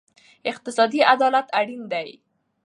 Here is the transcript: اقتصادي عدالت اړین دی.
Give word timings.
اقتصادي 0.51 0.99
عدالت 1.13 1.47
اړین 1.59 1.83
دی. 1.91 2.09